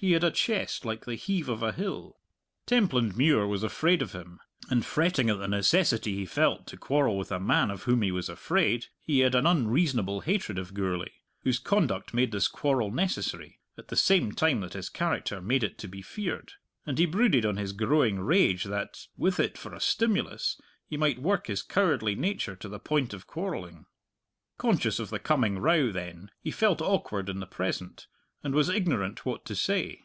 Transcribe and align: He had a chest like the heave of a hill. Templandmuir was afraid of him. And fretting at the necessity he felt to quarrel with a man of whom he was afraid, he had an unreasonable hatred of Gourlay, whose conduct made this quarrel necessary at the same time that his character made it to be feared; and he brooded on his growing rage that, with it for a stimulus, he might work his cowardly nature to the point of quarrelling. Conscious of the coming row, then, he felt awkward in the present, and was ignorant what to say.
He 0.00 0.12
had 0.12 0.22
a 0.24 0.30
chest 0.30 0.84
like 0.84 1.06
the 1.06 1.14
heave 1.14 1.48
of 1.48 1.62
a 1.62 1.72
hill. 1.72 2.18
Templandmuir 2.66 3.46
was 3.46 3.62
afraid 3.62 4.02
of 4.02 4.12
him. 4.12 4.38
And 4.68 4.84
fretting 4.84 5.30
at 5.30 5.38
the 5.38 5.48
necessity 5.48 6.14
he 6.14 6.26
felt 6.26 6.66
to 6.66 6.76
quarrel 6.76 7.16
with 7.16 7.32
a 7.32 7.40
man 7.40 7.70
of 7.70 7.84
whom 7.84 8.02
he 8.02 8.12
was 8.12 8.28
afraid, 8.28 8.88
he 9.00 9.20
had 9.20 9.34
an 9.34 9.46
unreasonable 9.46 10.20
hatred 10.20 10.58
of 10.58 10.74
Gourlay, 10.74 11.10
whose 11.40 11.58
conduct 11.58 12.12
made 12.12 12.32
this 12.32 12.48
quarrel 12.48 12.90
necessary 12.90 13.60
at 13.78 13.88
the 13.88 13.96
same 13.96 14.32
time 14.32 14.60
that 14.60 14.74
his 14.74 14.90
character 14.90 15.40
made 15.40 15.64
it 15.64 15.78
to 15.78 15.88
be 15.88 16.02
feared; 16.02 16.52
and 16.84 16.98
he 16.98 17.06
brooded 17.06 17.46
on 17.46 17.56
his 17.56 17.72
growing 17.72 18.20
rage 18.20 18.64
that, 18.64 19.06
with 19.16 19.40
it 19.40 19.56
for 19.56 19.72
a 19.72 19.80
stimulus, 19.80 20.60
he 20.86 20.98
might 20.98 21.18
work 21.18 21.46
his 21.46 21.62
cowardly 21.62 22.14
nature 22.14 22.54
to 22.56 22.68
the 22.68 22.78
point 22.78 23.14
of 23.14 23.26
quarrelling. 23.26 23.86
Conscious 24.58 24.98
of 24.98 25.08
the 25.08 25.18
coming 25.18 25.60
row, 25.60 25.90
then, 25.90 26.30
he 26.42 26.50
felt 26.50 26.82
awkward 26.82 27.30
in 27.30 27.40
the 27.40 27.46
present, 27.46 28.06
and 28.46 28.54
was 28.54 28.68
ignorant 28.68 29.24
what 29.24 29.42
to 29.46 29.56
say. 29.56 30.02